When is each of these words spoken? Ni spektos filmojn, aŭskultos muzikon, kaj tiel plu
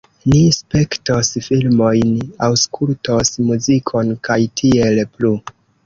Ni 0.29 0.37
spektos 0.55 1.29
filmojn, 1.49 2.17
aŭskultos 2.49 3.35
muzikon, 3.53 4.13
kaj 4.31 4.43
tiel 4.63 5.09
plu 5.17 5.37